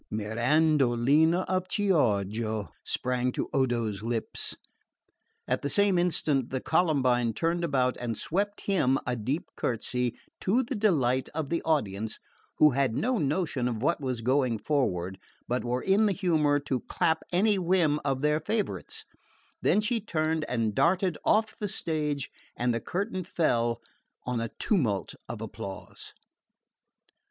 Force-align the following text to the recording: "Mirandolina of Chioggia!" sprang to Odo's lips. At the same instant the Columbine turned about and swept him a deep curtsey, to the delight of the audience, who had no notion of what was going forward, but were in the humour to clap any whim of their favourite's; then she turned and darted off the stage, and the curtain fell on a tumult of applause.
"Mirandolina 0.11 1.45
of 1.47 1.67
Chioggia!" 1.67 2.69
sprang 2.83 3.31
to 3.33 3.51
Odo's 3.53 4.01
lips. 4.01 4.57
At 5.47 5.61
the 5.61 5.69
same 5.69 5.99
instant 5.99 6.49
the 6.49 6.59
Columbine 6.59 7.33
turned 7.33 7.63
about 7.63 7.97
and 7.97 8.17
swept 8.17 8.61
him 8.61 8.97
a 9.05 9.15
deep 9.15 9.45
curtsey, 9.55 10.15
to 10.39 10.63
the 10.63 10.73
delight 10.73 11.29
of 11.35 11.49
the 11.49 11.61
audience, 11.61 12.17
who 12.57 12.71
had 12.71 12.95
no 12.95 13.19
notion 13.19 13.67
of 13.67 13.83
what 13.83 14.01
was 14.01 14.21
going 14.21 14.57
forward, 14.57 15.19
but 15.47 15.63
were 15.63 15.83
in 15.83 16.07
the 16.07 16.13
humour 16.13 16.57
to 16.61 16.79
clap 16.79 17.21
any 17.31 17.59
whim 17.59 17.99
of 18.03 18.23
their 18.23 18.39
favourite's; 18.39 19.05
then 19.61 19.79
she 19.81 19.99
turned 20.01 20.45
and 20.45 20.73
darted 20.73 21.15
off 21.23 21.55
the 21.55 21.67
stage, 21.67 22.31
and 22.57 22.73
the 22.73 22.81
curtain 22.81 23.23
fell 23.23 23.79
on 24.25 24.41
a 24.41 24.49
tumult 24.57 25.13
of 25.29 25.41
applause. 25.41 26.15